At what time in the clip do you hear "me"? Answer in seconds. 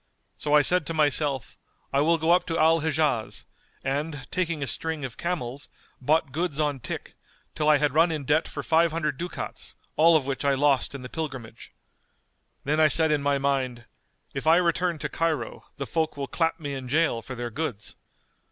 16.59-16.73